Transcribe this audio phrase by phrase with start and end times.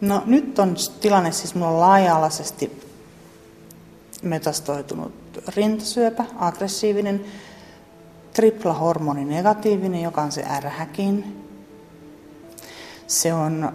[0.00, 2.90] No nyt on tilanne, siis mulla on laaja-alaisesti
[4.22, 5.12] metastoitunut
[5.56, 7.24] rintasyöpä, aggressiivinen,
[8.32, 11.46] triplahormoni negatiivinen, joka on se ärhäkin.
[13.06, 13.72] Se on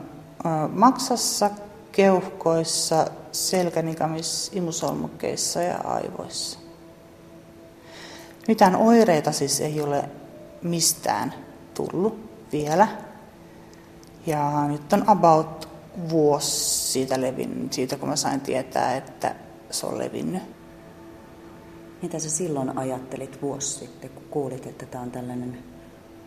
[0.71, 1.49] maksassa,
[1.91, 6.59] keuhkoissa, selkänikamissa, imusolmukkeissa ja aivoissa.
[8.47, 10.09] Mitään oireita siis ei ole
[10.61, 11.33] mistään
[11.73, 12.19] tullut
[12.51, 12.87] vielä.
[14.25, 15.64] Ja nyt on about
[16.09, 19.35] vuosi siitä levinnyt, siitä kun mä sain tietää, että
[19.71, 20.43] se on levinnyt.
[22.01, 25.57] Mitä sä silloin ajattelit vuosi sitten, kun kuulit, että tämä on tällainen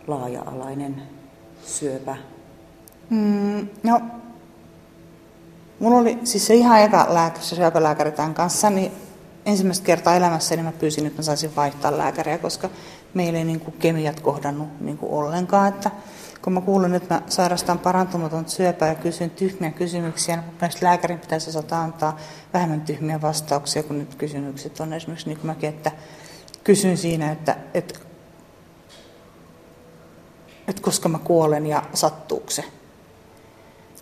[0.07, 1.03] laaja-alainen
[1.65, 2.15] syöpä?
[3.09, 4.01] Mm, no,
[5.79, 8.91] mulla oli siis se ihan eka lääkäri, syöpälääkäri tämän kanssa, niin
[9.45, 12.69] ensimmäistä kertaa elämässä niin mä pyysin, että mä saisin vaihtaa lääkäriä, koska
[13.13, 15.67] meillä ei niin kuin kemiat kohdannut niin kuin ollenkaan.
[15.67, 15.91] Että
[16.41, 21.19] kun mä kuulen, että mä sairastan parantumaton syöpää ja kysyn tyhmiä kysymyksiä, niin mielestäni lääkärin
[21.19, 22.17] pitäisi osata antaa
[22.53, 25.91] vähemmän tyhmiä vastauksia, kun nyt kysymykset on esimerkiksi niin kuin mäkin, että
[26.63, 27.99] kysyn siinä, että, että,
[30.67, 32.63] että koska mä kuolen ja sattuuko se.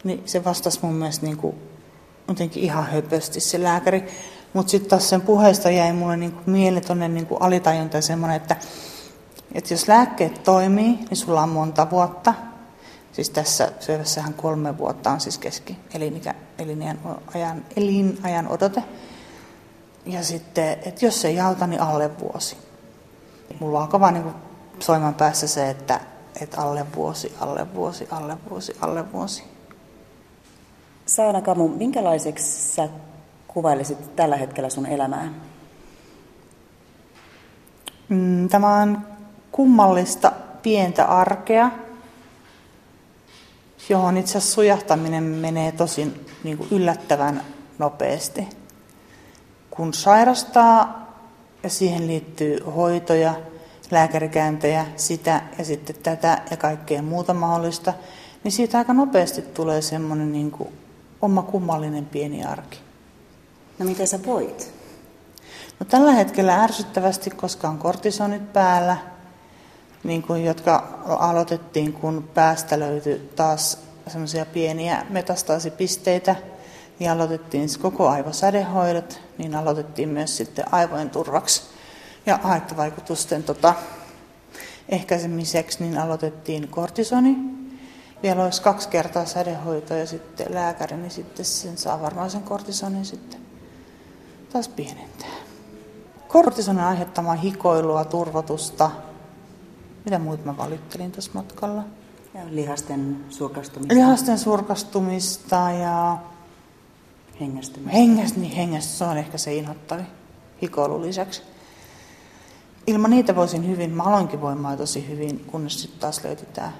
[0.03, 1.55] Niin se vastasi mun mielestä niin kuin,
[2.27, 4.03] jotenkin ihan höpösti se lääkäri.
[4.53, 8.55] Mutta sitten taas sen puheesta jäi mulle niin kuin tuonne niin alitajunta semmoinen, että,
[9.53, 12.33] että jos lääkkeet toimii, niin sulla on monta vuotta.
[13.11, 16.99] Siis tässä syövässähän kolme vuotta on siis keski elinikä, elinajan,
[17.35, 18.83] ajan, elinajan odote.
[20.05, 22.57] Ja sitten, että jos se ei auta, niin alle vuosi.
[23.59, 24.33] Mulla alkaa vaan niin
[24.79, 25.99] soimaan päässä se, että,
[26.41, 29.43] että alle vuosi, alle vuosi, alle vuosi, alle vuosi.
[31.05, 32.89] Saana Kamu, minkälaiseksi sä
[33.47, 35.33] kuvailisit tällä hetkellä sun elämää?
[38.09, 39.16] Mm, tämä on
[39.57, 41.71] kummallista pientä arkea,
[43.89, 47.41] johon itse asiassa sujahtaminen menee tosi niin kuin yllättävän
[47.77, 48.47] nopeasti.
[49.69, 51.07] Kun sairastaa
[51.63, 53.33] ja siihen liittyy hoitoja,
[53.91, 57.93] lääkärikäyntejä, sitä ja sitten tätä ja kaikkea muuta mahdollista,
[58.43, 60.69] niin siitä aika nopeasti tulee semmoinen niin kuin
[61.21, 62.79] oma kummallinen pieni arki.
[63.79, 64.73] No miten sä voit?
[65.79, 69.16] No tällä hetkellä ärsyttävästi, koska on kortisonit päällä,
[70.03, 73.77] niin kuin, jotka aloitettiin, kun päästä löytyi taas
[74.07, 76.35] semmoisia pieniä metastaasipisteitä,
[76.99, 81.61] niin aloitettiin koko aivosädehoidot, niin aloitettiin myös sitten aivojen turvaksi
[82.25, 83.73] ja haittavaikutusten tota,
[84.89, 87.37] ehkäisemiseksi, niin aloitettiin kortisoni.
[88.23, 93.05] Vielä olisi kaksi kertaa sädehoito ja sitten lääkäri, niin sitten sen saa varmaan sen kortisonin
[93.05, 93.39] sitten
[94.53, 95.37] taas pienentää.
[96.27, 98.91] Kortisonin aiheuttamaa hikoilua, turvotusta.
[100.07, 101.83] Mitä muut mä valittelin tuossa matkalla?
[102.33, 103.95] Ja lihasten surkastumista.
[103.95, 106.17] Lihasten surkastumista ja
[107.39, 107.97] hengästymistä.
[107.97, 110.03] Hengäst, niin hengäst, se on ehkä se inhottavi
[110.61, 111.41] hikoilun lisäksi.
[112.87, 116.71] Ilman niitä voisin hyvin, mä aloinkin voimaa tosi hyvin, kunnes sitten taas löytyi tämä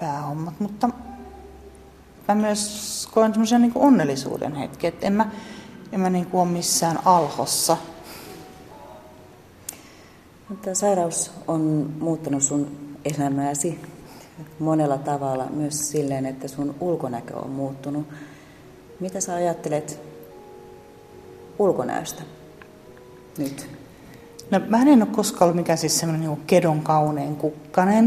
[0.00, 0.60] päähommat.
[0.60, 0.90] Mutta
[2.28, 5.30] mä myös koen semmoisen niin onnellisuuden hetki, että en mä,
[5.92, 7.76] en mä niin kuin ole missään alhossa.
[10.62, 13.80] Tämä sairaus on muuttanut sun elämääsi
[14.58, 18.06] monella tavalla, myös silleen, että sun ulkonäkö on muuttunut.
[19.00, 20.00] Mitä sä ajattelet
[21.58, 22.22] ulkonäöstä
[23.38, 23.70] nyt?
[24.50, 28.04] No mä en ole koskaan ollut mikään siis semmoinen niin kedon kaunein kukkanen.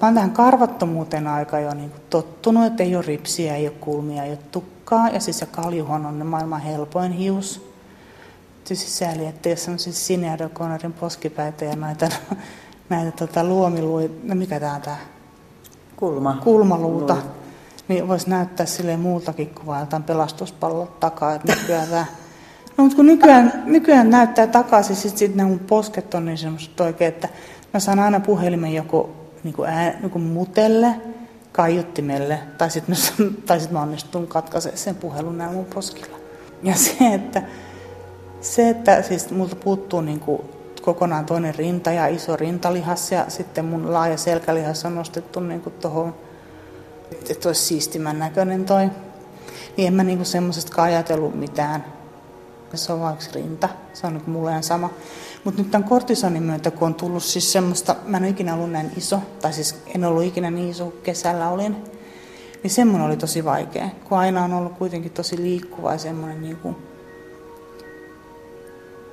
[0.00, 4.24] Mä oon tähän karvattomuuteen aika jo niin tottunut, että ei ole ripsiä, ei ole kulmia,
[4.24, 5.08] ei ole tukkaa.
[5.08, 7.75] Ja siis se kaljuhon on maailman helpoin hius.
[8.68, 12.08] Tietysti sääli, että jos on siis Sineadokonarin poskipäitä ja näitä,
[12.88, 14.98] näitä tota, luomiluita, no mikä tää on tää?
[15.96, 16.40] Kulma.
[16.44, 17.14] Kulmaluuta.
[17.14, 17.28] Luita.
[17.88, 22.06] Niin voisi näyttää sille muultakin kuin vain jotain pelastuspallot takaa, että nykyään tää
[22.76, 26.80] No, mutta kun nykyään, nykyään näyttää takaisin, sitten sit ne mun posket on niin semmoiset
[26.80, 27.28] oikein, että
[27.74, 29.10] mä saan aina puhelimen joko
[29.44, 30.94] niin kuin ää, niin kuin mutelle,
[31.52, 32.96] kaiuttimelle, tai sitten
[33.46, 36.16] tai sit mä onnistun katkaisemaan sen puhelun näin mun poskilla.
[36.62, 37.42] Ja se, että,
[38.40, 40.42] se, että siis multa puuttuu niin kuin
[40.82, 45.74] kokonaan toinen rinta ja iso rintalihas, ja sitten mun laaja selkälihas on nostettu niin kuin
[45.80, 46.14] tohon,
[47.30, 48.90] että olisi siistimän näköinen toi.
[49.76, 51.84] Niin en mä niin semmoisesta ajatellut mitään
[52.74, 53.68] se on vain rinta.
[53.92, 54.90] Se on niin mulle ihan sama.
[55.44, 58.70] Mutta nyt tämän kortisonin myötä, kun on tullut siis semmoista, mä en ole ikinä ollut
[58.70, 61.76] näin iso, tai siis en ollut ikinä niin iso kuin kesällä olin,
[62.62, 66.56] niin semmoinen oli tosi vaikea, kun aina on ollut kuitenkin tosi liikkuva ja semmoinen niin
[66.56, 66.76] kuin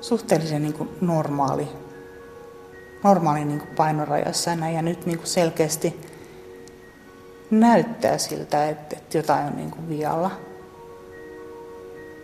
[0.04, 1.68] suhteellisen niin kuin normaali,
[3.04, 6.02] normaali niin kuin painorajassa ja, näin, ja nyt niin kuin selkeästi
[7.52, 10.32] näyttää siltä, että, että jotain on niin kuin vialla.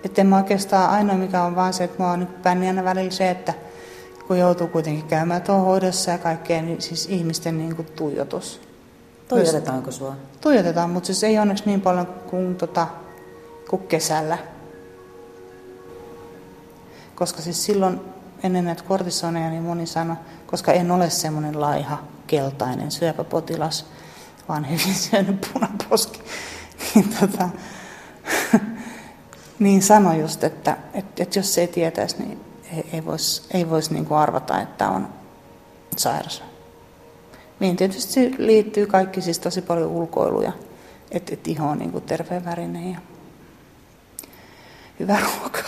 [0.03, 3.11] Että en mä oikeastaan ainoa mikä on vaan se, että mä oon niin pännijänä välillä
[3.11, 3.53] se, että
[4.27, 8.61] kun joutuu kuitenkin käymään tuohon hoidossa ja kaikkeen, niin siis ihmisten niin kuin tuijotus.
[9.27, 10.15] Tuijotetaanko sua?
[10.41, 12.87] Tuijotetaan, mutta siis ei onneksi niin paljon kuin, tota,
[13.69, 14.37] kuin kesällä.
[17.19, 18.01] Koska siis silloin
[18.43, 23.85] ennen näitä kortisoneja niin moni sanoi, koska en ole semmoinen laiha, keltainen syöpäpotilas,
[24.49, 26.21] vaan hyvin syönyt punaposki,
[26.95, 27.49] niin, tota,
[29.59, 32.41] niin sanoi just, että, että, että jos se ei tietäisi, niin
[32.73, 35.07] ei, ei voisi ei vois niinku arvata, että on
[35.97, 36.43] sairas.
[37.59, 40.51] Niin tietysti liittyy kaikki siis tosi paljon ulkoiluja,
[41.11, 42.99] että et iho on niinku terveen värinen ja
[44.99, 45.58] hyvä ruokailu.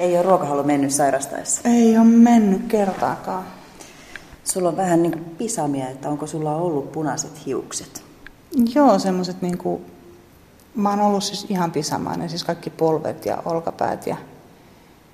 [0.00, 1.60] Ei ole ruokahalu mennyt sairastaessa?
[1.64, 3.44] Ei ole mennyt kertaakaan.
[4.44, 8.04] Sulla on vähän niin kuin pisamia, että onko sulla ollut punaiset hiukset?
[8.74, 9.86] Joo, semmoiset niin kuin,
[10.74, 14.16] mä oon ollut siis ihan pisamainen, siis kaikki polvet ja olkapäät ja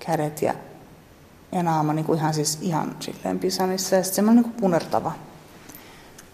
[0.06, 0.54] kädet ja,
[1.52, 5.12] ja naama niin kuin ihan siis ihan silleen pisamissa ja sitten semmoinen niin kuin punertava,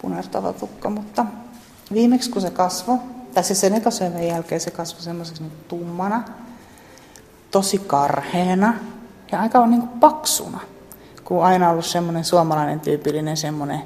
[0.02, 1.26] punertava tukka, mutta
[1.92, 2.98] viimeksi kun se kasvoi,
[3.34, 6.24] tai siis sen ekasyövän jälkeen se kasvoi semmoiseksi niin tummana,
[7.50, 8.74] tosi karheena
[9.32, 10.60] ja aika niin kuin paksuna
[11.30, 13.82] kun aina ollut semmoinen suomalainen tyypillinen semmoinen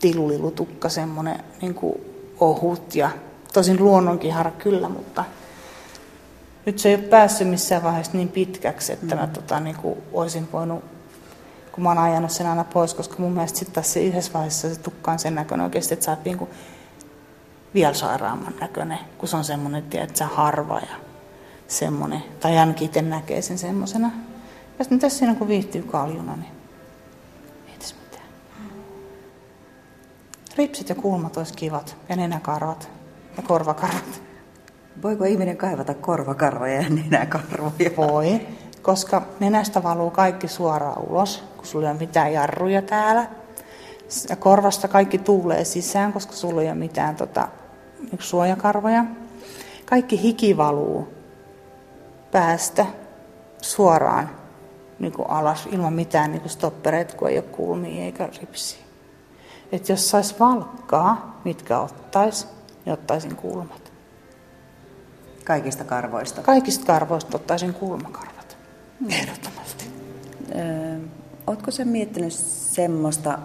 [0.00, 1.94] tilulilutukka, semmoinen niin kuin
[2.40, 3.10] ohut ja
[3.52, 5.24] tosin luonnonkihara kyllä, mutta
[6.66, 9.20] nyt se ei ole päässyt missään vaiheessa niin pitkäksi, että mm.
[9.20, 10.84] mä tota, niin kuin, olisin voinut,
[11.72, 14.80] kun mä oon ajanut sen aina pois, koska mun mielestä sitten tässä yhdessä vaiheessa se
[14.80, 16.50] tukka on sen näköinen oikeasti, että sä oot niin kuin
[17.74, 20.96] vielä sairaamman näköinen, kun se on semmoinen, että sä harva ja
[21.74, 24.10] semmoinen, tai ainakin itse näkee sen semmoisena.
[24.78, 26.54] Ja sitten tässä siinä kun viihtyy kaljuna, niin
[30.56, 32.90] Ripsit ja kulmat olisi kivat ja nenäkarvat
[33.36, 34.22] ja korvakarvat.
[35.02, 37.90] Voiko ihminen kaivata korvakarvoja ja nenäkarvoja?
[37.96, 38.40] Voi,
[38.82, 43.26] koska nenästä valuu kaikki suoraan ulos, kun sulla ei ole mitään jarruja täällä.
[44.28, 47.48] Ja korvasta kaikki tuulee sisään, koska sulla ei ole mitään tota,
[48.18, 49.04] suojakarvoja.
[49.84, 51.08] Kaikki hiki valuu
[52.34, 52.86] päästä
[53.62, 54.30] suoraan
[54.98, 58.84] niin kuin alas ilman mitään niin kuin stoppereita, kun ei ole kulmia eikä ripsiä
[59.72, 62.48] että jos sais valkkaa, mitkä ottais,
[62.84, 63.92] niin ottaisin kulmat.
[65.44, 66.42] Kaikista karvoista?
[66.42, 68.56] Kaikista karvoista ottaisin kulmakarvat.
[69.00, 69.10] Mm.
[69.10, 69.90] Ehdottomasti.
[70.54, 70.98] Öö,
[71.46, 73.38] ootko sä miettinyt semmoista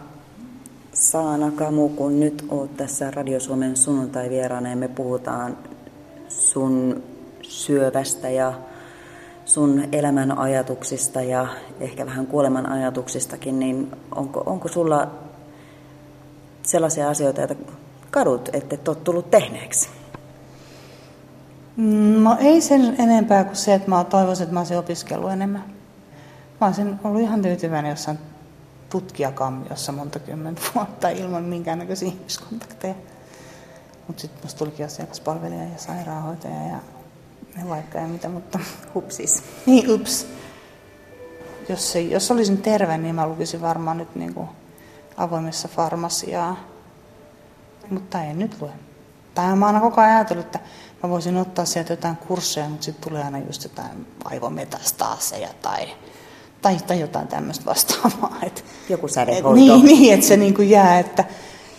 [0.94, 5.57] Saana Kamu, kun nyt oot tässä Radio Suomen sunnuntai-vieraana ja me puhutaan
[6.27, 7.03] sun
[7.42, 8.53] syövästä ja
[9.50, 11.48] sun elämän ajatuksista ja
[11.80, 15.07] ehkä vähän kuoleman ajatuksistakin, niin onko, onko sulla
[16.63, 17.56] sellaisia asioita, joita
[18.12, 19.90] kadut, että et ole tullut tehneeksi?
[22.22, 25.63] No ei sen enempää kuin se, että mä toivoisin, että mä olisin opiskellut enemmän.
[26.62, 28.19] Mä olisin ollut ihan tyytyväinen jossain
[28.90, 32.95] tutkijakammiossa monta kymmentä vuotta ilman minkäännäköisiä ihmiskontakteja.
[34.07, 36.99] Mutta sitten musta tulikin asiakaspalvelija ja sairaanhoitaja ja
[37.56, 38.60] ne vaikka ja mitä, mutta
[38.96, 39.44] hupsis.
[39.66, 40.28] Niin, ups.
[41.69, 44.50] Jos, se, jos olisin terve, niin mä lukisin varmaan nyt niin kuin
[45.18, 46.57] avoimessa farmasiaa.
[47.90, 48.72] Mutta ei nyt lue.
[49.34, 50.60] Tai mä oon koko ajan ajatellut, että
[51.04, 55.88] mä voisin ottaa sieltä jotain kursseja, mutta sitten tulee aina just jotain aivometastaseja tai,
[56.62, 58.38] tai, tai jotain tämmöistä vastaavaa.
[58.44, 59.54] Et, Joku sädehoito.
[59.54, 61.26] niin, niin, että se niin kuin jää, että,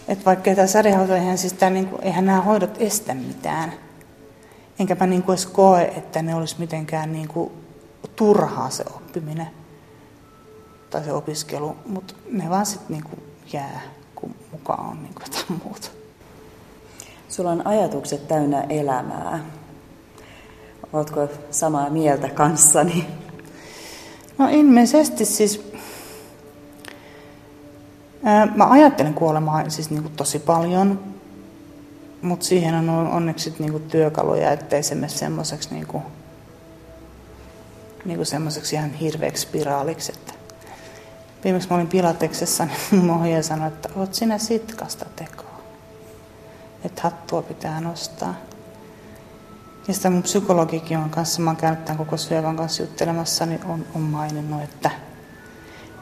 [0.09, 3.73] että vaikka tämä sädehoito, eihän, siis tämä, niin kuin, eihän nämä hoidot estä mitään.
[4.81, 7.53] Enkä mä niin kuin edes koe, että ne olisi mitenkään niin kuin
[8.17, 9.51] turhaa se oppiminen
[10.91, 13.23] tai se opiskelu, mutta ne vaan sitten niin kuin
[13.53, 13.81] jää,
[14.15, 15.89] kun mukaan on niin jotain muuta.
[17.29, 19.41] Sulla on ajatukset täynnä elämää.
[20.93, 23.07] Oletko samaa mieltä kanssani?
[24.39, 25.73] No ilmeisesti siis...
[28.25, 31.01] Ää, mä ajattelen kuolemaa siis niin kuin tosi paljon,
[32.23, 35.87] mutta siihen on onneksi niin kuin työkaluja, ettei se mene semmoiseksi niin
[38.05, 40.33] niin kuin semmoiseksi ihan hirveäksi spiraaliksi, että
[41.45, 45.61] Viimeksi mä olin Pilateksessa, niin mun sanoi, että oot sinä sitkasta tekoa.
[46.85, 48.35] Että hattua pitää nostaa.
[49.89, 51.55] Ja sitä mun psykologikin on kanssa, mä
[51.89, 54.91] oon koko syövän kanssa juttelemassa, niin on, on maininnut, että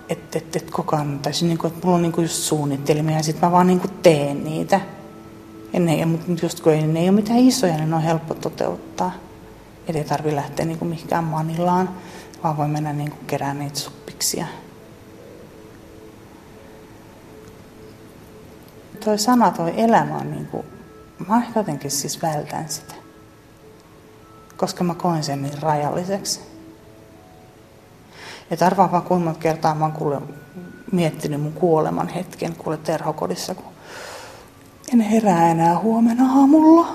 [0.08, 2.36] et, et, et koko ajan, tai siis niin kuin, että mulla on niin kuin just
[2.36, 4.80] suunnittelimia ja sitten mä vaan niin kuin teen niitä.
[5.72, 9.12] Ne, mutta just kun ei, ne ei ole mitään isoja, niin ne on helppo toteuttaa.
[9.88, 11.90] Eli ei tarvi lähteä niin kuin mihinkään manilaan,
[12.44, 14.46] vaan voi mennä niin kuin kerään niitä suppiksia.
[19.04, 20.66] toi sana, toi elämä on niin kuin
[21.28, 22.94] mä jotenkin siis vältän sitä.
[24.56, 26.40] Koska mä koen sen niin rajalliseksi.
[28.50, 30.20] Ja arvaa vaan kuinka monta kertaa mä oon kuule
[30.92, 33.72] miettinyt mun kuoleman hetken kuule terhokodissa, kun
[34.92, 36.86] en herää enää huomenna aamulla.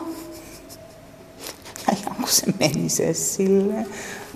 [1.88, 3.88] Ja kun se meni se silleen.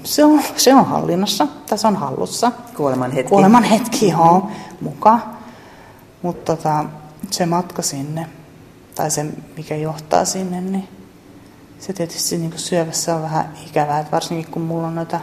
[0.03, 2.51] Se on, se on hallinnassa, se on hallussa.
[2.75, 3.29] Kuoleman hetki.
[3.29, 4.49] Kuoleman hetki, joo,
[4.81, 5.19] muka.
[6.21, 6.85] Mutta tota,
[7.31, 8.27] se matka sinne,
[8.95, 9.25] tai se
[9.57, 10.87] mikä johtaa sinne, niin
[11.79, 15.19] se tietysti niin kuin syövässä on vähän ikävää, että varsinkin kun mulla on noita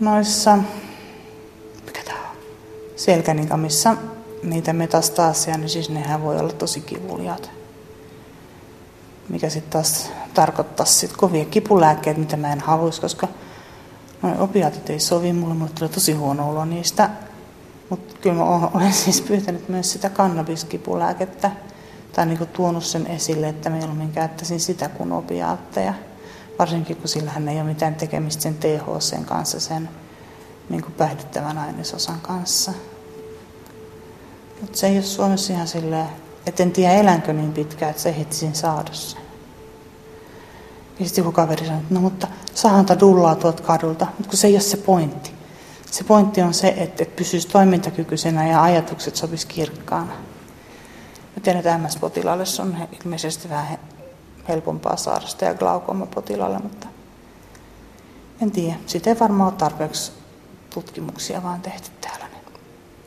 [0.00, 0.58] noissa,
[1.86, 2.36] mikä tää on,
[2.96, 3.96] selkänikamissa
[4.50, 7.50] niitä metastaasia, niin siis nehän voi olla tosi kivuliaat.
[9.28, 13.28] Mikä sitten taas tarkoittaa sit kovia kipulääkkeitä, mitä mä en haluaisi, koska
[14.22, 17.10] noin opiaatit ei sovi mulle, mulle tulee tosi huono olo niistä.
[17.90, 21.50] Mutta kyllä mä olen siis pyytänyt myös sitä kannabiskipulääkettä,
[22.12, 25.94] tai niinku tuonut sen esille, että mieluummin käyttäisin sitä kuin opiaatteja.
[26.58, 29.88] Varsinkin kun sillähän ei ole mitään tekemistä sen THC kanssa, sen
[30.68, 32.72] niin päihdyttävän ainesosan kanssa.
[34.60, 36.08] Mutta se ei ole Suomessa ihan silleen,
[36.46, 39.20] että en tiedä elänkö niin pitkään, että se ehtisin saada sen.
[41.00, 44.46] Ja sitten joku kaveri sanoi, että no mutta sahanta dullaa tuolta kadulta, mutta kun se
[44.46, 45.30] ei ole se pointti.
[45.90, 50.12] Se pointti on se, että, että pysyisi toimintakykyisenä ja ajatukset sopisi kirkkaana.
[51.36, 53.78] Mä tiedän, että MS-potilaalle se on ilmeisesti vähän
[54.48, 56.86] helpompaa saada sitä ja glaukoma-potilaalle, mutta
[58.42, 58.76] en tiedä.
[58.86, 60.12] Siitä ei varmaan ole tarpeeksi
[60.74, 62.03] tutkimuksia vaan tehty.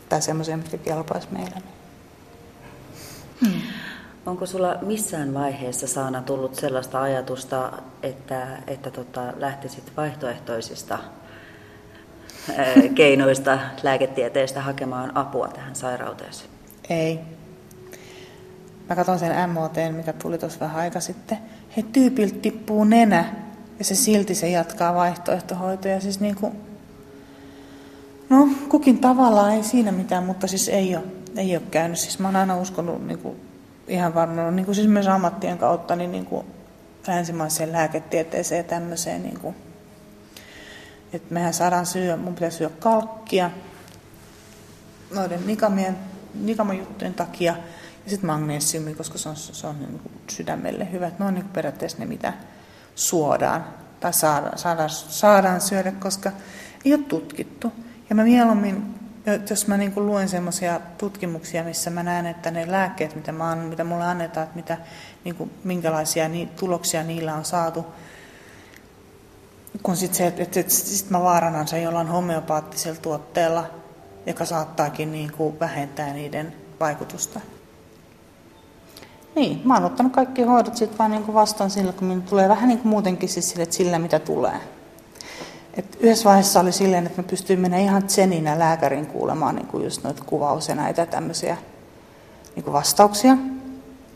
[0.09, 1.55] Tai semmoisia, mitkä kelpaisi meille.
[3.41, 3.51] Niin.
[3.51, 3.61] Hmm.
[4.25, 7.71] Onko sulla missään vaiheessa Saana tullut sellaista ajatusta,
[8.03, 10.99] että, että tota, lähtisit vaihtoehtoisista
[12.95, 16.45] keinoista lääketieteestä hakemaan apua tähän sairauteesi?
[16.89, 17.19] Ei.
[18.89, 21.37] Mä katson sen MOT, mikä tuli tuossa vähän aika sitten.
[21.77, 23.35] He tyypiltä tippuu nenä
[23.79, 26.01] ja se silti se jatkaa vaihtoehtohoitoja.
[26.01, 26.66] Siis niin kuin,
[28.29, 31.03] no kukin tavallaan ei siinä mitään, mutta siis ei ole,
[31.35, 31.99] ei ole käynyt.
[31.99, 33.35] Siis mä oon aina uskonut niin kuin,
[33.87, 36.45] ihan varmaan, niin kuin siis myös ammattien kautta, niin, niin kuin
[37.07, 39.23] länsimaiseen lääketieteeseen ja tämmöiseen.
[39.23, 39.55] Niin kuin,
[41.13, 43.51] että mehän saadaan syödä, mun pitää syödä kalkkia
[45.15, 45.97] noiden nikamien,
[46.33, 47.55] nikamajuttujen takia–
[48.07, 51.11] ja sitten magnesiumi, koska se on, se on niin kuin sydämelle hyvä.
[51.19, 52.33] Ne on niin periaatteessa ne, mitä
[52.95, 53.65] suodaan
[53.99, 56.31] tai saadaan, saadaan, saadaan syödä, koska
[56.85, 57.71] ei ole tutkittu.
[58.09, 58.95] Ja mä mieluummin,
[59.49, 63.49] jos mä niin kuin luen semmoisia tutkimuksia, missä mä näen, että ne lääkkeet, mitä, mä
[63.49, 64.77] annan, mitä mulle annetaan, että mitä,
[65.23, 67.85] niin kuin, minkälaisia ni, tuloksia niillä on saatu,
[69.83, 73.65] kun sitten se, että, että, että sit mä vaaranan sen jollain homeopaattisella tuotteella,
[74.25, 77.39] joka saattaakin niin kuin vähentää niiden vaikutusta.
[79.35, 82.79] Niin, mä oon ottanut kaikki hoidot sitten vaan niin vastaan sillä, kun tulee vähän niin
[82.79, 84.59] kuin muutenkin siis sille, että sillä mitä tulee.
[85.77, 89.83] Et yhdessä vaiheessa oli silleen, että mä pystyin mennä ihan tseninä lääkärin kuulemaan niin kuin
[89.83, 91.57] just noita kuvaus ja näitä tämmöisiä
[92.55, 93.37] niin kuin vastauksia.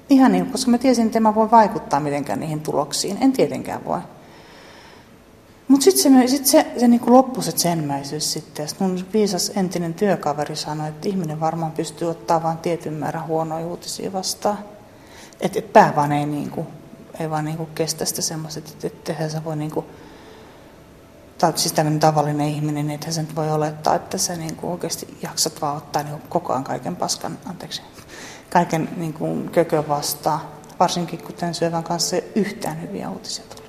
[0.09, 3.17] Ihan niin, koska mä tiesin, että mä voi vaikuttaa mitenkään niihin tuloksiin.
[3.21, 3.99] En tietenkään voi.
[5.67, 8.67] Mutta sitten se, sit se, se niin loppui se tsenmäisyys sitten.
[8.67, 13.65] Sitten mun viisas entinen työkaveri sanoi, että ihminen varmaan pystyy ottaa vain tietyn määrän huonoja
[13.65, 14.59] uutisia vastaan.
[15.41, 16.67] Että et pää vaan ei, niinku,
[17.19, 19.85] ei vaan niinku kestä sitä semmoista, että et, et, sä voi niinku,
[21.41, 25.61] tai siis tämmöinen tavallinen ihminen, niin ethän sen voi olettaa, että sä niinku oikeasti jaksat
[25.61, 27.81] vaan ottaa niinku koko ajan kaiken paskan, anteeksi,
[28.49, 30.41] kaiken niinku kökö vastaan.
[30.79, 33.67] Varsinkin kun tämän syövän kanssa ei yhtään hyviä uutisia tuli.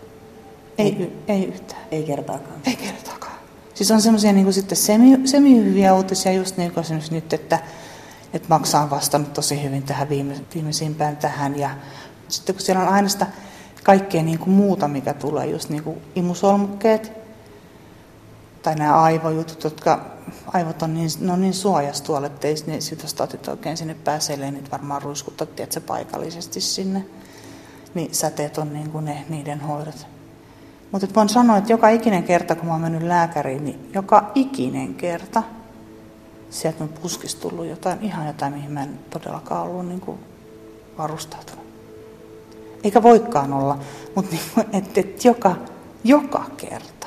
[0.79, 1.83] Ei, ei, ei yhtään.
[1.91, 2.61] Ei kertaakaan.
[2.67, 3.39] Ei kertaakaan.
[3.75, 7.59] Siis on semmoisia niin sitten semi, semi-hyviä uutisia just niin kuin esimerkiksi nyt, että
[8.33, 11.59] että Maksa on vastannut tosi hyvin tähän viime, viimeisimpään tähän.
[11.59, 11.71] Ja
[12.29, 13.27] sitten kun siellä on aina sitä
[13.83, 17.22] kaikkea niin kuin muuta, mikä tulee, just niin kuin imusolmukkeet
[18.63, 20.01] tai nämä aivojutut, jotka
[20.47, 24.51] aivot on niin, ne on niin suojas tuolla, että ei ne sytostaatit oikein sinne pääsee,
[24.51, 27.05] niitä varmaan ruiskuttaa tiedätkö, paikallisesti sinne.
[27.95, 30.07] Niin säteet on niin kuin ne, niiden hoidot.
[30.93, 34.95] Mutta voin sanoa, että joka ikinen kerta, kun mä oon mennyt lääkäriin, niin joka ikinen
[34.95, 35.43] kerta–
[36.53, 40.19] sieltä on puskista tullut jotain, ihan jotain, mihin mä en todellakaan ollut niin kuin
[40.99, 41.65] varustautunut.
[42.85, 43.79] Eikä voikaan olla,
[44.15, 45.57] mutta niin, että et joka,
[46.05, 47.02] joka kerta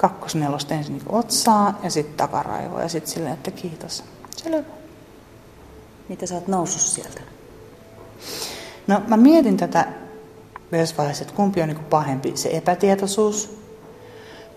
[0.00, 4.04] kakkosnelosta ensin niin otsaa ja sitten takaraivoa ja sitten silleen, että kiitos.
[4.36, 4.62] Selvä.
[6.08, 7.20] Mitä sä oot noussut sieltä?
[8.86, 9.88] No mä mietin tätä
[10.70, 13.60] myös vaiheessa, että kumpi on niin pahempi, se epätietoisuus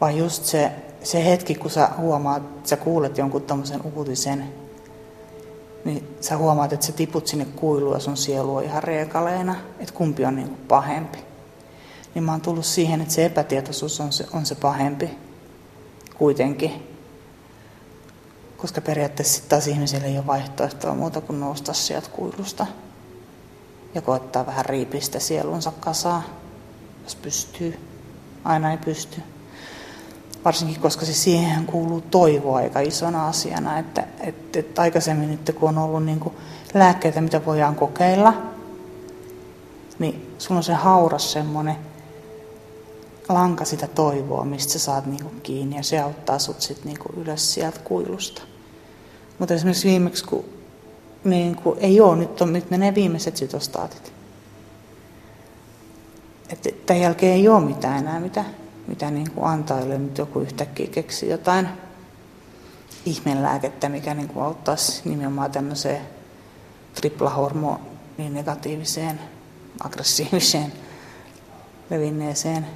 [0.02, 0.72] vai just se
[1.04, 4.54] se hetki, kun sä huomaat, sä kuulet jonkun tämmöisen uutisen,
[5.86, 9.94] niin sä huomaat, että sä tiput sinne kuiluun ja sun sielu on ihan reekaleena, että
[9.94, 11.18] kumpi on niin pahempi.
[12.16, 15.10] Niin mä oon tullut siihen, että se epätietoisuus on se, on se pahempi
[16.18, 16.72] kuitenkin.
[18.58, 22.66] Koska periaatteessa taas ihmisillä ei ole vaihtoehtoa muuta kuin nousta sieltä kuilusta
[23.96, 26.24] ja koettaa vähän riipistä sielunsa kasaa,
[27.04, 27.80] jos pystyy.
[28.44, 29.22] Aina ei pysty.
[30.46, 35.70] Varsinkin, koska se siihen kuuluu toivoa aika isona asiana, että, että, että aikaisemmin nyt kun
[35.70, 36.36] on ollut niin kuin
[36.74, 38.34] lääkkeitä, mitä voidaan kokeilla,
[40.00, 41.76] niin sulla on se hauras semmoinen
[43.30, 47.54] lanka sitä toivoa, mistä sä saat niinku kiinni ja se auttaa sut sit niinku ylös
[47.54, 48.42] sieltä kuilusta.
[49.40, 50.46] Mutta esimerkiksi viimeksi, kun
[51.24, 54.14] niinku, ei ole, nyt, on, nyt menee viimeiset sytostaatit.
[56.50, 58.46] Että tämän jälkeen ei ole mitään enää, mitä,
[58.88, 61.68] mitä niinku antaa, jolle nyt joku yhtäkkiä keksi jotain
[63.06, 66.02] ihmelääkettä, mikä niinku auttaisi nimenomaan tämmöiseen
[66.94, 69.20] triplahormonin negatiiviseen,
[69.84, 70.74] aggressiiviseen
[71.90, 72.68] levinneeseen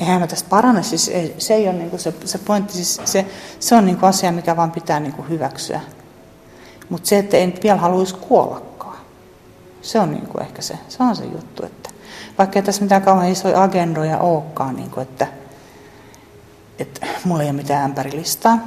[0.00, 3.00] eihän mä tästä parane, siis ei, se ei ole niin kuin se, se pointti, siis
[3.04, 3.26] se,
[3.60, 5.80] se on niin kuin asia, mikä vaan pitää niin kuin hyväksyä.
[6.88, 8.98] Mutta se, että en vielä haluaisi kuollakaan,
[9.82, 11.90] se on niin kuin ehkä se, se on se juttu, että
[12.38, 15.26] vaikka ei tässä mitään kauhean isoja agendoja olekaan, niin kuin, että,
[16.78, 18.58] että mulla ei ole mitään ämpärilistaa,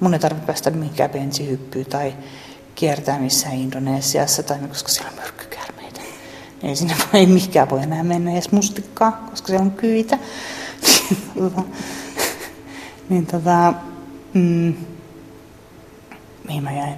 [0.00, 2.14] mun ei tarvitse päästä mihinkään bensihyppyyn tai
[2.74, 5.53] kiertää missään Indonesiassa, tai koska siellä on myrkkykäärme
[6.64, 10.18] ei sinne voi, ei mikään voi enää mennä edes mustikkaa, koska se on kyitä.
[13.08, 13.74] niin tota,
[14.34, 14.74] mm,
[16.48, 16.94] mihin mä jäin?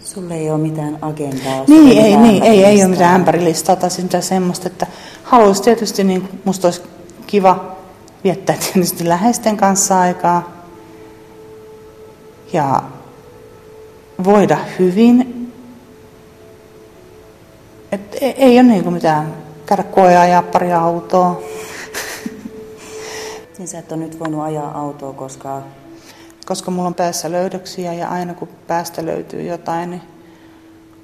[0.00, 1.64] Sulle ei ole mitään agendaa.
[1.68, 4.86] Niin, ei, niin, ei, ei ole mitään ämpärilistaa tai mitään semmoista, että
[5.22, 6.82] haluaisi tietysti, niin musta olisi
[7.26, 7.76] kiva
[8.24, 10.52] viettää tietysti läheisten kanssa aikaa
[12.52, 12.82] ja
[14.24, 15.35] voida hyvin
[17.96, 19.34] et ei, ei ole niinku mitään
[19.66, 21.40] käydä koeajaa pari autoa.
[23.58, 25.62] Niin sä et ole nyt voinut ajaa autoa, koska...
[26.46, 30.02] Koska mulla on päässä löydöksiä ja aina kun päästä löytyy jotain, niin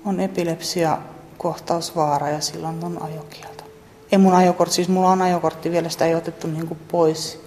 [0.04, 0.98] on epilepsia
[1.38, 3.64] kohtausvaara ja silloin on ajokielto.
[4.12, 7.40] Ei mun ajokortti, siis mulla on ajokortti vielä, sitä ei otettu niin pois.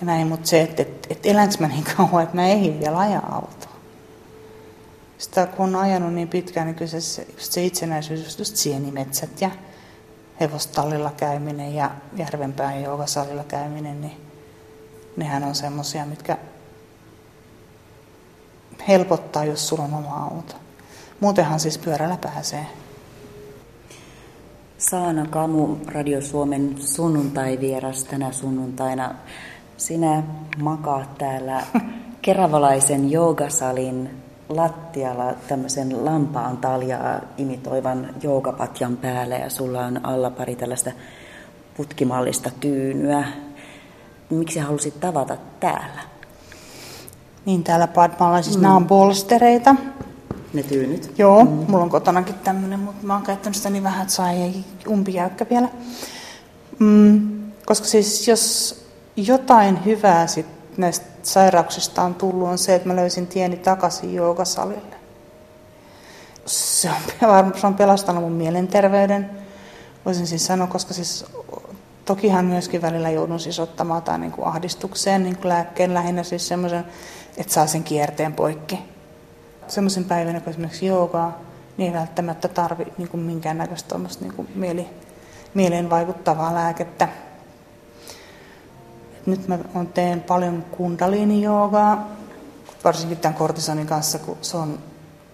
[0.00, 2.98] Ja näin, mutta se, että et, et elänkö mä niin kauan, että mä eihin vielä
[2.98, 3.69] ajaa autoa
[5.20, 9.50] sitä kun on ajanut niin pitkään, niin kyllä se, just se itsenäisyys, just sienimetsät ja
[10.40, 14.16] hevostallilla käyminen ja Järvenpään joukasalilla käyminen, niin
[15.16, 16.38] nehän on semmoisia, mitkä
[18.88, 20.54] helpottaa, jos sulla on oma auto.
[21.20, 22.66] Muutenhan siis pyörällä pääsee.
[24.78, 29.14] Saana Kamu, Radio Suomen sunnuntai-vieras tänä sunnuntaina.
[29.76, 30.22] Sinä
[30.58, 31.66] makaat täällä
[32.22, 40.90] keravalaisen joogasalin lattialla tämmöisen lampaan taljaa imitoivan joogapatjan päällä ja sulla on alla pari tällaista
[41.76, 43.24] putkimallista tyynyä.
[44.30, 46.00] Miksi halusit tavata täällä?
[47.44, 48.62] Niin täällä Padmalla, siis mm.
[48.62, 49.74] nämä on bolstereita.
[50.52, 51.18] Ne tyynyt?
[51.18, 51.50] Joo, mm.
[51.50, 55.46] mulla on kotonakin tämmöinen, mutta mä oon käyttänyt sitä niin vähän, että saa ei umpijäykkä
[55.50, 55.68] vielä.
[56.78, 58.76] Mm, koska siis jos
[59.16, 64.96] jotain hyvää sitten näistä sairauksista on tullut, on se, että mä löysin tieni takaisin joogasalille.
[66.46, 66.90] Se
[67.22, 69.30] on, se on pelastanut mun mielenterveyden,
[70.04, 71.24] voisin siis sanoa, koska siis
[72.04, 76.48] tokihan myöskin välillä joudun siis ottamaan tai niin kuin ahdistukseen niin kuin lääkkeen lähinnä siis
[76.48, 76.84] semmoisen,
[77.36, 78.78] että saa sen kierteen poikki.
[79.68, 81.38] Semmoisen päivänä, kun esimerkiksi joogaa,
[81.76, 84.86] niin ei välttämättä tarvi niin kuin minkäännäköistä niin kuin mieli,
[85.54, 87.08] mieleen vaikuttavaa lääkettä.
[89.30, 89.58] Nyt mä
[89.94, 92.08] teen paljon kundaliini-joogaa,
[92.84, 94.78] varsinkin tämän kortisonin kanssa, kun se on,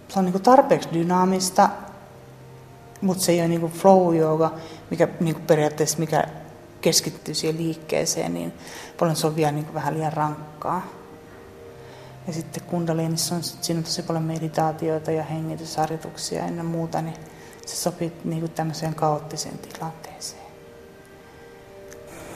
[0.08, 1.68] se on niin tarpeeksi dynaamista,
[3.00, 4.50] mutta se ei ole niin flow-jooga,
[4.90, 6.24] mikä niin periaatteessa mikä
[6.80, 8.52] keskittyy siihen liikkeeseen, niin
[8.98, 10.86] paljon se on vielä niin vähän liian rankkaa.
[12.26, 17.16] Ja sitten kundaliinissa on, siinä on tosi paljon meditaatioita ja hengitysharjoituksia ja ennen muuta, niin
[17.66, 20.45] se sopii niin tämmöiseen kaoottiseen tilanteeseen.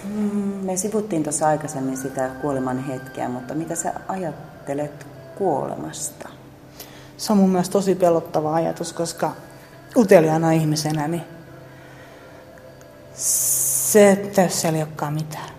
[0.04, 5.06] Mm, me sivuttiin tuossa aikaisemmin sitä kuoleman hetkeä, mutta mitä sä ajattelet
[5.38, 6.28] kuolemasta?
[7.16, 9.32] Se on mun mielestä tosi pelottava ajatus, koska
[9.96, 11.22] uteliaana ihmisenä, niin
[13.14, 15.50] se, siellä ei olekaan mitään.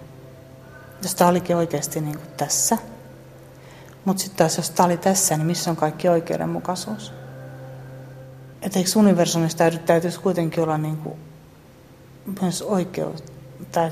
[1.03, 2.77] Jos tämä olikin oikeasti niin kuin tässä,
[4.05, 7.13] mutta sitten taas jos tämä oli tässä, niin missä on kaikki oikeudenmukaisuus?
[8.61, 11.15] Että eikö universumista täytyisi kuitenkin olla niin kuin
[12.41, 13.23] myös oikeus,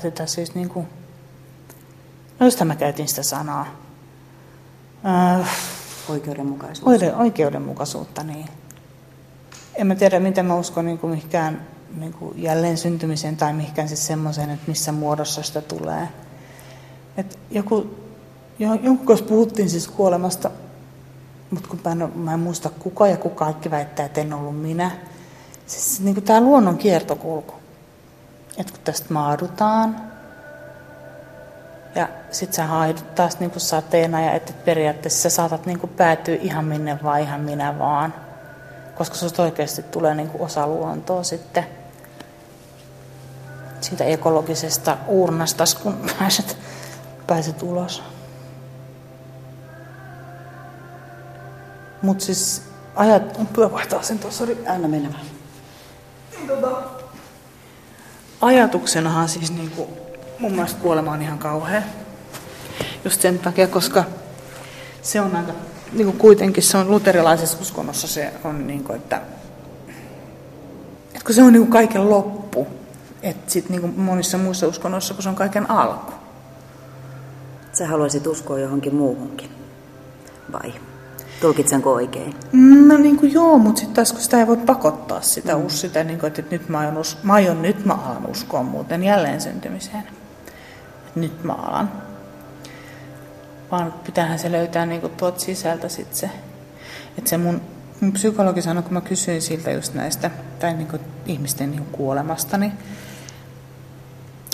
[0.00, 0.86] sitä siis niin kuin,
[2.40, 3.66] no just mä käytin sitä sanaa,
[5.06, 5.50] äh,
[6.10, 6.88] Oikeudenmukaisuus.
[6.88, 8.46] Oire, oikeudenmukaisuutta, niin.
[9.74, 11.66] En mä tiedä, miten mä uskon niin kuin mihinkään
[11.96, 16.08] niin kuin jälleen syntymiseen tai mihinkään siis semmoiseen, että missä muodossa sitä tulee.
[17.16, 17.90] Et joku,
[18.58, 20.50] jonkun kanssa puhuttiin siis kuolemasta,
[21.50, 24.62] mutta kun mä en, mä en muista kuka ja kuka kaikki väittää, että en ollut
[24.62, 24.90] minä.
[25.66, 27.54] Siis niin kuin tämä luonnon kiertokulku.
[28.60, 29.96] Että kun tästä maadutaan,
[31.94, 35.90] ja sit sä haidut taas niin kuin sateena ja että periaatteessa sä saatat niin kuin
[35.90, 38.14] päätyä ihan minne vaan ihan minä vaan.
[38.94, 41.66] Koska susta oikeasti tulee niin kuin osa luontoa sitten
[43.80, 46.56] siitä ekologisesta uurnasta, kun pääset,
[47.26, 48.02] pääset ulos.
[52.02, 52.62] Mutta siis
[52.96, 55.26] ajat, pyö vaihtaa sen tuossa, Anna mennä vaan.
[56.46, 56.99] Tota,
[58.40, 59.88] ajatuksenahan siis niinku,
[60.38, 61.82] mun mielestä kuolema on ihan kauhea.
[63.04, 64.04] Just sen takia, koska
[65.02, 65.52] se on aika,
[65.92, 69.20] niinku kuitenkin se on luterilaisessa uskonnossa se on niinku, että,
[71.06, 72.66] että kun se on niinku kaiken loppu,
[73.22, 76.12] että sit niinku monissa muissa uskonnoissa, kun se on kaiken alku.
[77.72, 79.50] Sä haluaisit uskoa johonkin muuhunkin,
[80.52, 80.74] vai?
[81.40, 82.34] Tulkitsenko oikein?
[82.86, 85.68] No niin kuin joo, mutta sitten taas kun sitä ei voi pakottaa sitä, mm.
[85.68, 89.02] sitä niin kuin, että nyt mä aion, us, mä aion, nyt mä alan uskoa muuten
[89.02, 90.04] jälleen syntymiseen.
[91.14, 91.92] Nyt mä alan.
[93.70, 96.30] Vaan pitäähän se löytää niin kuin tuot sisältä sitten se.
[97.18, 97.60] Että se mun,
[98.00, 101.92] mun psykologi sanoi, kun mä kysyin siltä just näistä, tai niin kuin ihmisten niin kuin
[101.92, 102.72] kuolemasta, niin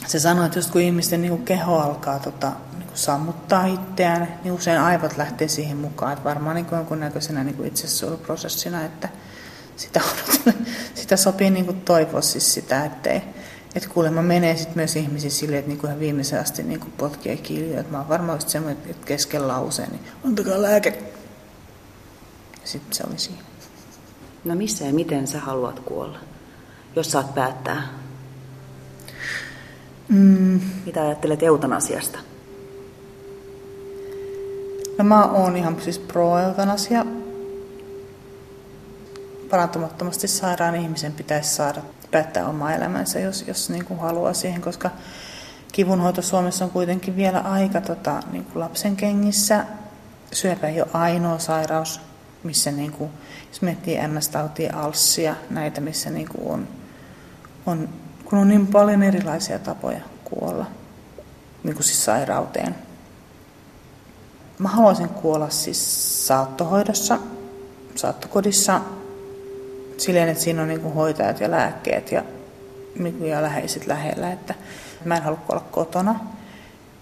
[0.06, 2.52] se sanoi, että just kun ihmisten niin kuin keho alkaa tota,
[2.96, 6.12] sammuttaa itseään, niin usein aivot lähtee siihen mukaan.
[6.12, 9.08] Että varmaan niin kuin jonkunnäköisenä niin kuin itsesuojeluprosessina, että
[9.76, 10.00] sitä,
[10.94, 13.22] sitä sopii niin kuin toivoa siis sitä, ettei,
[13.74, 17.80] että kuulemma menee sitten myös ihmisiä silleen, että niinku ihan viimeisen asti niinku potkii kiljoja.
[17.80, 21.02] Että mä oon varmaan just semmoinen, että kesken lauseen, niin antakaa lääke.
[22.64, 23.42] Sitten se oli siinä.
[24.44, 26.18] No missä ja miten sä haluat kuolla,
[26.96, 27.82] jos saat päättää?
[30.08, 30.60] Mm.
[30.86, 32.18] Mitä ajattelet eutanasiasta?
[34.98, 37.06] No mä oon ihan siis pro-eutanasia.
[39.50, 44.90] Parantumattomasti sairaan ihmisen pitäisi saada päättää oma elämänsä, jos, jos niin kuin haluaa siihen, koska
[45.72, 49.64] kivunhoito Suomessa on kuitenkin vielä aika tota, niin kuin lapsen kengissä.
[50.32, 52.00] Syöpä ei ole ainoa sairaus,
[52.42, 53.10] missä niin kuin,
[53.48, 56.68] jos miettii MS-tautia, alssia, näitä, missä niin kuin on,
[57.66, 57.88] on,
[58.24, 60.66] kun on niin paljon erilaisia tapoja kuolla
[61.64, 62.85] niin kuin siis sairauteen.
[64.58, 67.18] Mä haluaisin kuolla siis saattohoidossa,
[67.94, 68.80] saattokodissa,
[69.96, 72.24] silleen, että siinä on niin hoitajat ja lääkkeet ja,
[72.98, 74.32] niinku ja läheiset lähellä.
[74.32, 74.54] Että
[75.04, 76.20] mä en halua kuolla kotona,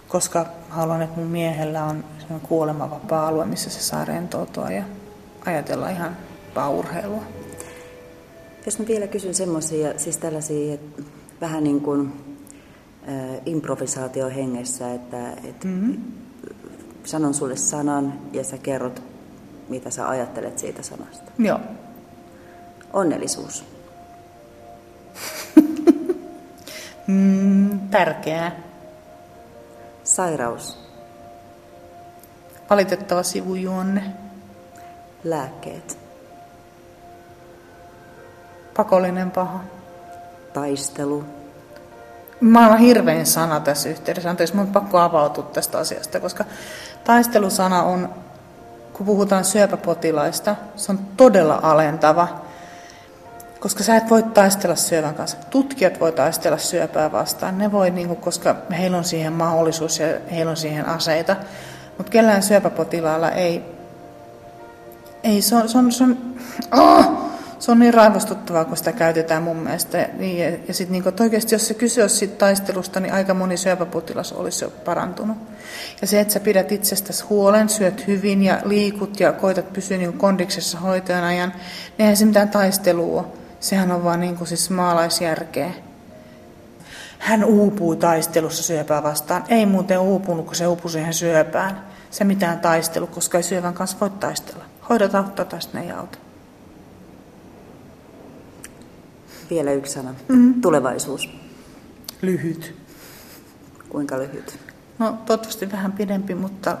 [0.07, 2.03] koska haluan, että mun miehellä on
[2.43, 4.83] kuolemavapaa alue, missä se saa rentoutua ja
[5.45, 6.17] ajatella ihan
[6.69, 7.23] urheilua.
[8.65, 11.01] Jos mä vielä kysyn semmoisia, siis tällaisia, että
[11.41, 12.13] vähän niin kuin
[13.09, 16.24] äh, improvisaatiohengessä, että, että mm-hmm
[17.05, 19.03] sanon sulle sanan ja sä kerrot,
[19.69, 21.31] mitä sä ajattelet siitä sanasta.
[21.37, 21.59] Joo.
[22.93, 23.65] Onnellisuus.
[27.07, 28.55] mm, tärkeää.
[30.03, 30.77] Sairaus.
[32.69, 34.03] Valitettava sivujuonne.
[35.23, 35.97] Lääkkeet.
[38.77, 39.59] Pakollinen paha.
[40.53, 41.23] Taistelu
[42.41, 44.29] maailman hirvein sana tässä yhteydessä.
[44.29, 46.45] Anteeksi, mun on pakko avautua tästä asiasta, koska
[47.03, 48.09] taistelusana on,
[48.93, 52.27] kun puhutaan syöpäpotilaista, se on todella alentava,
[53.59, 55.37] koska sä et voi taistella syövän kanssa.
[55.49, 60.07] Tutkijat voi taistella syöpää vastaan, ne voi, niin kuin, koska heillä on siihen mahdollisuus ja
[60.31, 61.35] heillä on siihen aseita,
[61.97, 63.63] mutta kellään syöpäpotilaalla ei,
[65.23, 66.17] ei se on, se on, se on
[66.71, 67.34] oh!
[67.59, 70.09] Se on niin raivostuttavaa, kun sitä käytetään mun mielestä.
[70.17, 73.57] Niin, ja, ja sitten niin oikeasti, jos se kyse olisi siitä taistelusta, niin aika moni
[73.57, 75.37] syöpäpotilas olisi jo parantunut.
[76.01, 80.13] Ja se, että sä pidät itsestäsi huolen, syöt hyvin ja liikut ja koitat pysyä niin
[80.13, 83.33] kondiksessa hoitajan ajan, niin eihän se mitään taistelua
[83.65, 85.71] Sehän on vaan niin kuin siis maalaisjärkeä.
[87.19, 89.43] Hän uupuu taistelussa syöpää vastaan.
[89.49, 91.81] Ei muuten uupunut, kun se uupui siihen syöpään.
[92.11, 94.63] Se mitään taistelu, koska ei syövän kanssa voi taistella.
[94.89, 96.17] Hoidot auttaa tai ne ei auta.
[99.49, 100.15] Vielä yksi sana.
[100.27, 100.61] Mm.
[100.61, 101.29] Tulevaisuus.
[102.21, 102.75] Lyhyt.
[103.89, 104.59] Kuinka lyhyt?
[104.99, 106.77] No toivottavasti vähän pidempi, mutta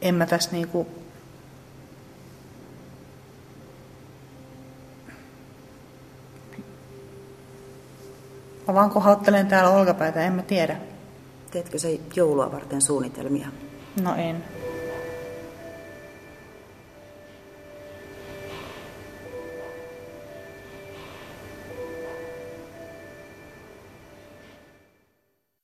[0.00, 0.86] en mä tässä niinku...
[8.68, 10.76] Mä vaan kohauttelen täällä olkapäitä, en mä tiedä.
[11.50, 13.48] Teetkö se joulua varten suunnitelmia?
[14.02, 14.44] No en.